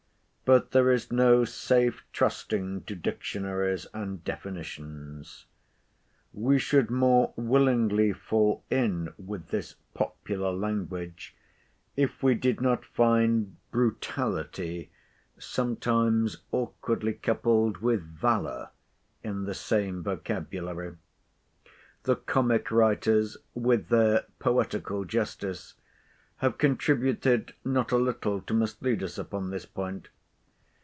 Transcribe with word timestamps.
But 0.43 0.71
there 0.71 0.91
is 0.91 1.13
no 1.13 1.45
safe 1.45 2.03
trusting 2.11 2.81
to 2.83 2.93
dictionaries 2.93 3.87
and 3.93 4.21
definitions. 4.21 5.45
We 6.33 6.59
should 6.59 6.91
more 6.91 7.31
willingly 7.37 8.11
fall 8.11 8.65
in 8.69 9.13
with 9.17 9.47
this 9.47 9.75
popular 9.93 10.51
language, 10.51 11.37
if 11.95 12.21
we 12.21 12.35
did 12.35 12.59
not 12.59 12.83
find 12.83 13.55
brutality 13.71 14.91
sometimes 15.37 16.35
awkwardly 16.51 17.13
coupled 17.13 17.77
with 17.77 18.01
valour 18.03 18.71
in 19.23 19.45
the 19.45 19.55
same 19.55 20.03
vocabulary. 20.03 20.97
The 22.03 22.17
comic 22.17 22.69
writers, 22.71 23.37
with 23.53 23.87
their 23.87 24.25
poetical 24.39 25.05
justice, 25.05 25.75
have 26.39 26.57
contributed 26.57 27.53
not 27.63 27.93
a 27.93 27.97
little 27.97 28.41
to 28.41 28.53
mislead 28.53 29.01
us 29.01 29.17
upon 29.17 29.49
this 29.51 29.65
point. 29.65 30.09